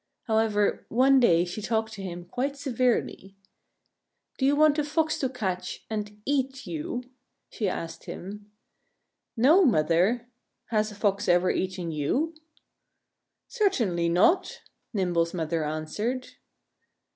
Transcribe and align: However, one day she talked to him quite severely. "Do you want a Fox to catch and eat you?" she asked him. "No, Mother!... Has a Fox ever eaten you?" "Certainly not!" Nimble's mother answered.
However, 0.23 0.87
one 0.89 1.19
day 1.19 1.45
she 1.45 1.61
talked 1.61 1.93
to 1.93 2.01
him 2.01 2.25
quite 2.25 2.57
severely. 2.57 3.37
"Do 4.39 4.47
you 4.47 4.55
want 4.55 4.79
a 4.79 4.83
Fox 4.83 5.19
to 5.19 5.29
catch 5.29 5.85
and 5.91 6.19
eat 6.25 6.65
you?" 6.65 7.03
she 7.51 7.69
asked 7.69 8.05
him. 8.05 8.51
"No, 9.37 9.63
Mother!... 9.63 10.27
Has 10.69 10.91
a 10.91 10.95
Fox 10.95 11.27
ever 11.27 11.51
eaten 11.51 11.91
you?" 11.91 12.33
"Certainly 13.47 14.09
not!" 14.09 14.63
Nimble's 14.91 15.35
mother 15.35 15.63
answered. 15.63 16.29